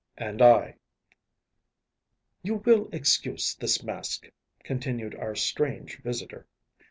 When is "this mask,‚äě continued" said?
3.53-5.13